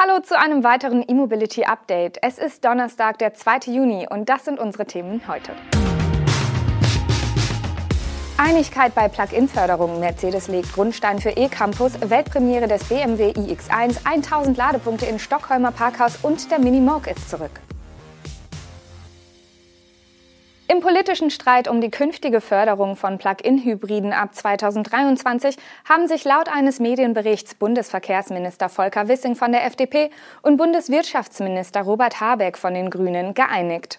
[0.00, 2.18] Hallo zu einem weiteren E-Mobility Update.
[2.22, 3.72] Es ist Donnerstag, der 2.
[3.72, 5.50] Juni und das sind unsere Themen heute.
[8.36, 9.98] Einigkeit bei Plug-in-Förderung.
[9.98, 16.48] Mercedes legt Grundstein für E-Campus, Weltpremiere des BMW iX1, 1000 Ladepunkte in Stockholmer Parkhaus und
[16.52, 17.60] der Mini-Moog ist zurück.
[20.78, 25.56] Im politischen Streit um die künftige Förderung von Plug-in-Hybriden ab 2023
[25.88, 30.10] haben sich laut eines Medienberichts Bundesverkehrsminister Volker Wissing von der FDP
[30.42, 33.98] und Bundeswirtschaftsminister Robert Habeck von den Grünen geeinigt.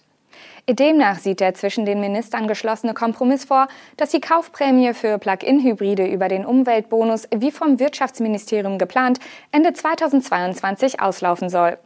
[0.70, 6.30] Demnach sieht der zwischen den Ministern geschlossene Kompromiss vor, dass die Kaufprämie für Plug-in-Hybride über
[6.30, 9.20] den Umweltbonus wie vom Wirtschaftsministerium geplant
[9.52, 11.77] Ende 2022 auslaufen soll.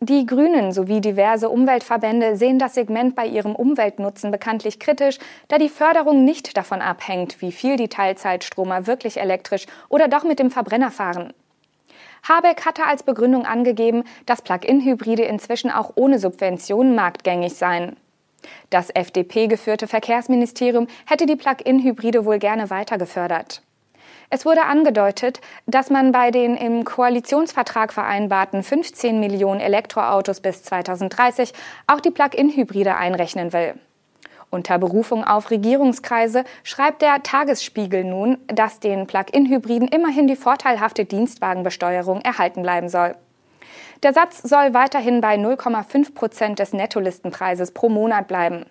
[0.00, 5.70] Die Grünen sowie diverse Umweltverbände sehen das Segment bei ihrem Umweltnutzen bekanntlich kritisch, da die
[5.70, 10.90] Förderung nicht davon abhängt, wie viel die Teilzeitstromer wirklich elektrisch oder doch mit dem Verbrenner
[10.90, 11.32] fahren.
[12.28, 17.96] Habeck hatte als Begründung angegeben, dass Plug-in-Hybride inzwischen auch ohne Subventionen marktgängig seien.
[18.68, 23.62] Das FDP-geführte Verkehrsministerium hätte die Plug-in-Hybride wohl gerne weiter gefördert.
[24.28, 31.52] Es wurde angedeutet, dass man bei den im Koalitionsvertrag vereinbarten 15 Millionen Elektroautos bis 2030
[31.86, 33.74] auch die Plug-in-Hybride einrechnen will.
[34.50, 42.20] Unter Berufung auf Regierungskreise schreibt der Tagesspiegel nun, dass den Plug-in-Hybriden immerhin die vorteilhafte Dienstwagenbesteuerung
[42.20, 43.16] erhalten bleiben soll.
[44.02, 48.66] Der Satz soll weiterhin bei 0,5 Prozent des Nettolistenpreises pro Monat bleiben.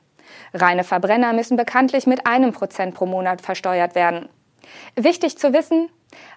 [0.53, 4.30] Reine Verbrenner müssen bekanntlich mit einem Prozent pro Monat versteuert werden.
[4.96, 5.90] Wichtig zu wissen,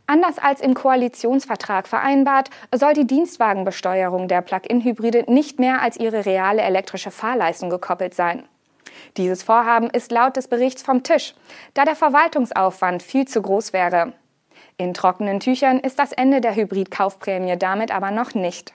[0.06, 6.62] anders als im Koalitionsvertrag vereinbart, soll die Dienstwagenbesteuerung der Plug-in-Hybride nicht mehr als ihre reale
[6.62, 8.44] elektrische Fahrleistung gekoppelt sein.
[9.16, 11.34] Dieses Vorhaben ist laut des Berichts vom Tisch,
[11.74, 14.12] da der Verwaltungsaufwand viel zu groß wäre.
[14.76, 18.74] In trockenen Tüchern ist das Ende der Hybridkaufprämie damit aber noch nicht.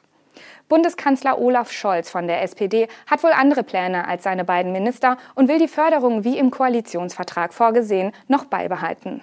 [0.67, 5.47] Bundeskanzler Olaf Scholz von der SPD hat wohl andere Pläne als seine beiden Minister und
[5.47, 9.21] will die Förderung wie im Koalitionsvertrag vorgesehen noch beibehalten.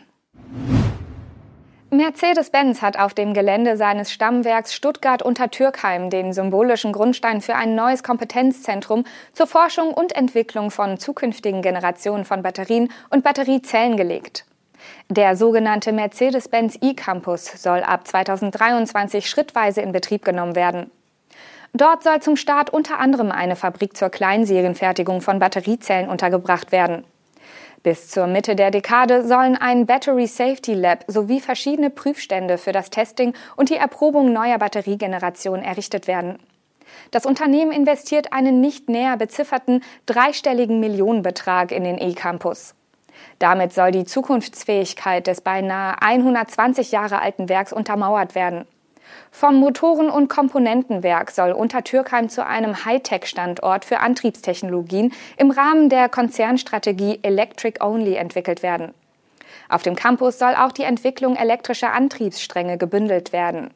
[1.92, 7.74] Mercedes-Benz hat auf dem Gelände seines Stammwerks Stuttgart unter Türkheim den symbolischen Grundstein für ein
[7.74, 14.44] neues Kompetenzzentrum zur Forschung und Entwicklung von zukünftigen Generationen von Batterien und Batteriezellen gelegt.
[15.08, 20.92] Der sogenannte Mercedes-Benz e-Campus soll ab 2023 schrittweise in Betrieb genommen werden.
[21.72, 27.04] Dort soll zum Start unter anderem eine Fabrik zur Kleinserienfertigung von Batteriezellen untergebracht werden.
[27.82, 32.90] Bis zur Mitte der Dekade sollen ein Battery Safety Lab sowie verschiedene Prüfstände für das
[32.90, 36.38] Testing und die Erprobung neuer Batteriegenerationen errichtet werden.
[37.10, 42.74] Das Unternehmen investiert einen nicht näher bezifferten dreistelligen Millionenbetrag in den E-Campus.
[43.38, 48.66] Damit soll die Zukunftsfähigkeit des beinahe 120 Jahre alten Werks untermauert werden.
[49.30, 57.20] Vom Motoren- und Komponentenwerk soll Untertürkheim zu einem Hightech-Standort für Antriebstechnologien im Rahmen der Konzernstrategie
[57.22, 58.92] Electric Only entwickelt werden.
[59.68, 63.70] Auf dem Campus soll auch die Entwicklung elektrischer Antriebsstränge gebündelt werden.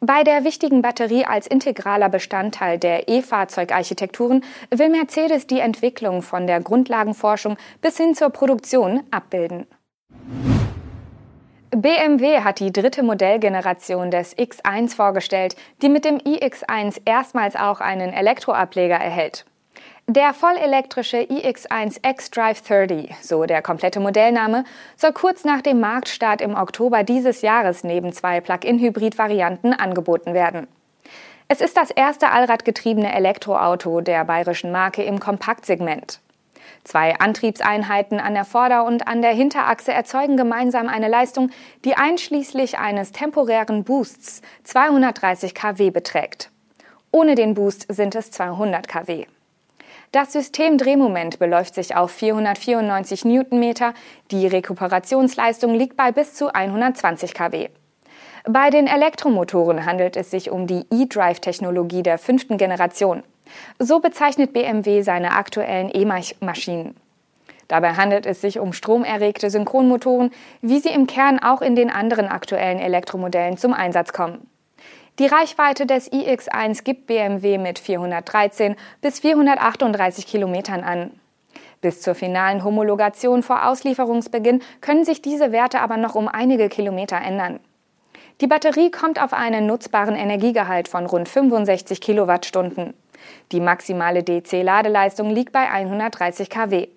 [0.00, 6.60] Bei der wichtigen Batterie als integraler Bestandteil der E-Fahrzeugarchitekturen will Mercedes die Entwicklung von der
[6.60, 9.66] Grundlagenforschung bis hin zur Produktion abbilden.
[11.72, 18.12] BMW hat die dritte Modellgeneration des X1 vorgestellt, die mit dem iX1 erstmals auch einen
[18.12, 19.44] Elektroableger erhält.
[20.08, 24.64] Der vollelektrische iX1 xDrive 30, so der komplette Modellname,
[24.96, 30.66] soll kurz nach dem Marktstart im Oktober dieses Jahres neben zwei Plug-in-Hybrid-Varianten angeboten werden.
[31.46, 36.18] Es ist das erste allradgetriebene Elektroauto der bayerischen Marke im Kompaktsegment.
[36.84, 41.50] Zwei Antriebseinheiten an der Vorder- und an der Hinterachse erzeugen gemeinsam eine Leistung,
[41.84, 46.50] die einschließlich eines temporären Boosts 230 kW beträgt.
[47.12, 49.26] Ohne den Boost sind es 200 kW.
[50.12, 53.94] Das Systemdrehmoment beläuft sich auf 494 Newtonmeter,
[54.32, 57.68] die Rekuperationsleistung liegt bei bis zu 120 kW.
[58.44, 63.22] Bei den Elektromotoren handelt es sich um die E-Drive-Technologie der fünften Generation.
[63.78, 66.96] So bezeichnet BMW seine aktuellen E-Maschinen.
[67.68, 72.26] Dabei handelt es sich um stromerregte Synchronmotoren, wie sie im Kern auch in den anderen
[72.26, 74.50] aktuellen Elektromodellen zum Einsatz kommen.
[75.20, 81.12] Die Reichweite des iX1 gibt BMW mit 413 bis 438 Kilometern an.
[81.80, 87.16] Bis zur finalen Homologation vor Auslieferungsbeginn können sich diese Werte aber noch um einige Kilometer
[87.16, 87.60] ändern.
[88.40, 92.94] Die Batterie kommt auf einen nutzbaren Energiegehalt von rund 65 Kilowattstunden.
[93.52, 96.88] Die maximale DC-Ladeleistung liegt bei 130 kW.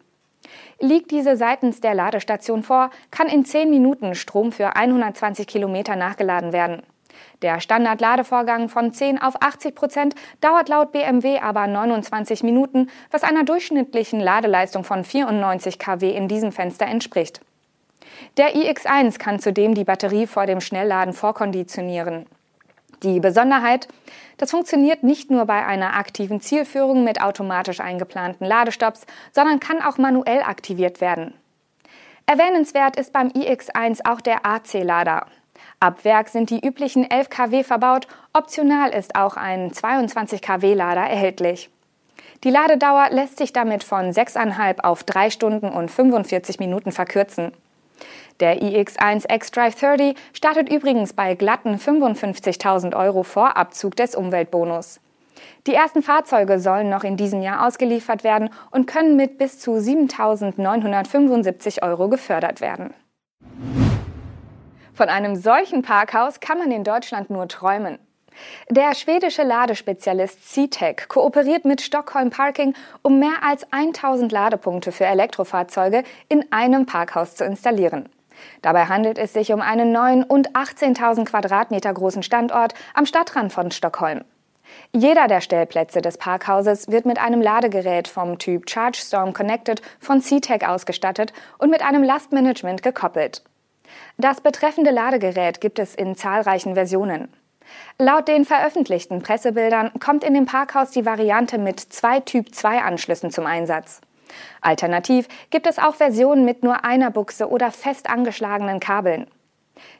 [0.79, 6.53] Liegt diese seitens der Ladestation vor, kann in 10 Minuten Strom für 120 Kilometer nachgeladen
[6.53, 6.83] werden.
[7.41, 13.43] Der Standardladevorgang von 10 auf 80 Prozent dauert laut BMW aber 29 Minuten, was einer
[13.43, 17.41] durchschnittlichen Ladeleistung von 94 kW in diesem Fenster entspricht.
[18.37, 22.25] Der iX1 kann zudem die Batterie vor dem Schnellladen vorkonditionieren.
[23.03, 23.89] Die Besonderheit,
[24.37, 29.97] das funktioniert nicht nur bei einer aktiven Zielführung mit automatisch eingeplanten Ladestops, sondern kann auch
[29.97, 31.33] manuell aktiviert werden.
[32.25, 35.27] Erwähnenswert ist beim iX1 auch der AC-Lader.
[35.81, 41.01] Ab Werk sind die üblichen 11 kW verbaut, optional ist auch ein 22 kW Lader
[41.01, 41.69] erhältlich.
[42.45, 47.51] Die Ladedauer lässt sich damit von 6,5 auf 3 Stunden und 45 Minuten verkürzen.
[48.39, 54.99] Der iX1 xDrive 30 startet übrigens bei glatten 55.000 Euro vor Abzug des Umweltbonus.
[55.67, 59.73] Die ersten Fahrzeuge sollen noch in diesem Jahr ausgeliefert werden und können mit bis zu
[59.73, 62.93] 7.975 Euro gefördert werden.
[64.93, 67.97] Von einem solchen Parkhaus kann man in Deutschland nur träumen.
[68.69, 76.03] Der schwedische Ladespezialist CTEC kooperiert mit Stockholm Parking, um mehr als 1000 Ladepunkte für Elektrofahrzeuge
[76.29, 78.09] in einem Parkhaus zu installieren.
[78.61, 83.71] Dabei handelt es sich um einen neuen und 18.000 Quadratmeter großen Standort am Stadtrand von
[83.71, 84.23] Stockholm.
[84.91, 90.67] Jeder der Stellplätze des Parkhauses wird mit einem Ladegerät vom Typ ChargeStorm Connected von CTEC
[90.67, 93.43] ausgestattet und mit einem Lastmanagement gekoppelt.
[94.17, 97.29] Das betreffende Ladegerät gibt es in zahlreichen Versionen.
[97.97, 104.01] Laut den veröffentlichten Pressebildern kommt in dem Parkhaus die Variante mit zwei Typ-2-Anschlüssen zum Einsatz.
[104.61, 109.27] Alternativ gibt es auch Versionen mit nur einer Buchse oder fest angeschlagenen Kabeln.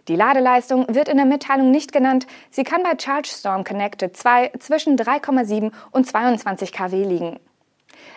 [0.08, 2.28] Die Ladeleistung wird in der Mitteilung nicht genannt.
[2.50, 7.40] Sie kann bei ChargeStorm Connected 2 zwischen 3,7 und 22 kW liegen.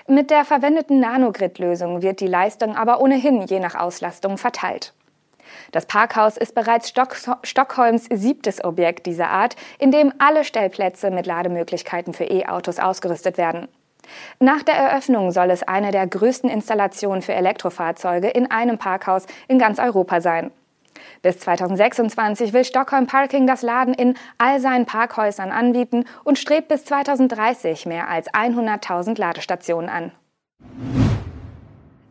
[0.06, 4.92] Mit der verwendeten Nanogrid-Lösung wird die Leistung aber ohnehin je nach Auslastung verteilt.
[5.72, 11.26] Das Parkhaus ist bereits Stock Stockholms siebtes Objekt dieser Art, in dem alle Stellplätze mit
[11.26, 13.68] Lademöglichkeiten für E-Autos ausgerüstet werden.
[14.38, 19.58] Nach der Eröffnung soll es eine der größten Installationen für Elektrofahrzeuge in einem Parkhaus in
[19.58, 20.50] ganz Europa sein.
[21.22, 26.84] Bis 2026 will Stockholm Parking das Laden in all seinen Parkhäusern anbieten und strebt bis
[26.84, 30.12] 2030 mehr als 100.000 Ladestationen an.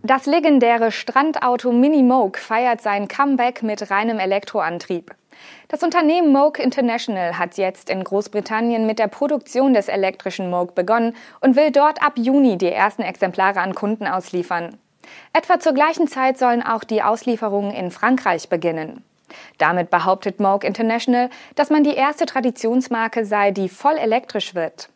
[0.07, 5.15] Das legendäre Strandauto Mini Moke feiert sein Comeback mit reinem Elektroantrieb.
[5.67, 11.15] Das Unternehmen Moke International hat jetzt in Großbritannien mit der Produktion des elektrischen Moke begonnen
[11.41, 14.77] und will dort ab Juni die ersten Exemplare an Kunden ausliefern.
[15.33, 19.03] Etwa zur gleichen Zeit sollen auch die Auslieferungen in Frankreich beginnen.
[19.57, 24.89] Damit behauptet Moke International, dass man die erste Traditionsmarke sei, die voll elektrisch wird.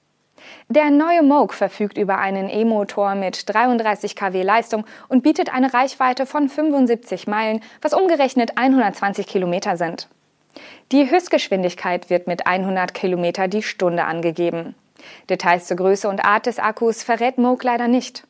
[0.68, 6.25] Der neue Moog verfügt über einen E-Motor mit 33 kW Leistung und bietet eine Reichweite
[6.25, 10.07] von 75 Meilen, was umgerechnet 120 Kilometer sind.
[10.91, 14.75] Die Höchstgeschwindigkeit wird mit 100 Kilometer die Stunde angegeben.
[15.30, 18.27] Details zur Größe und Art des Akkus verrät Moog leider nicht.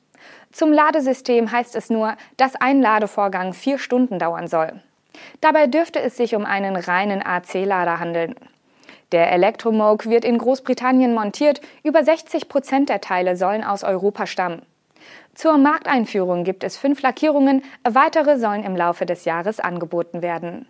[0.51, 4.81] Zum Ladesystem heißt es nur, dass ein Ladevorgang vier Stunden dauern soll.
[5.41, 8.35] Dabei dürfte es sich um einen reinen AC-Lader handeln.
[9.11, 14.61] Der Elektromoke wird in Großbritannien montiert, über 60 Prozent der Teile sollen aus Europa stammen.
[15.33, 20.67] Zur Markteinführung gibt es fünf Lackierungen, weitere sollen im Laufe des Jahres angeboten werden.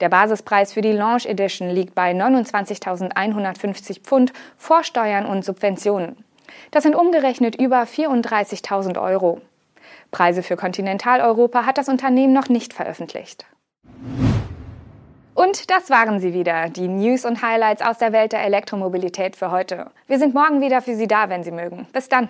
[0.00, 6.24] Der Basispreis für die Launch Edition liegt bei 29.150 Pfund vor Steuern und Subventionen.
[6.70, 9.40] Das sind umgerechnet über 34.000 Euro.
[10.10, 13.44] Preise für Kontinentaleuropa hat das Unternehmen noch nicht veröffentlicht.
[15.38, 19.52] Und das waren sie wieder, die News und Highlights aus der Welt der Elektromobilität für
[19.52, 19.86] heute.
[20.08, 21.86] Wir sind morgen wieder für Sie da, wenn Sie mögen.
[21.92, 22.28] Bis dann.